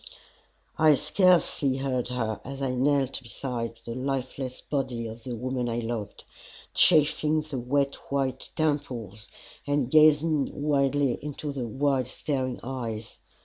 I 0.79 0.95
scarcely 0.95 1.77
heard 1.77 2.07
her 2.07 2.41
as 2.43 2.63
I 2.63 2.71
knelt 2.73 3.21
beside 3.21 3.81
the 3.85 3.93
lifeless 3.93 4.59
body 4.59 5.05
of 5.05 5.21
the 5.25 5.35
woman 5.35 5.69
I 5.69 5.77
loved, 5.77 6.23
chafing 6.73 7.41
the 7.41 7.59
wet 7.59 7.97
white 8.11 8.49
temples 8.55 9.29
and 9.67 9.91
gazing 9.91 10.49
wildly 10.59 11.19
into 11.21 11.51
the 11.51 11.67
wide 11.67 12.07
staring 12.07 12.59
eyes. 12.63 13.19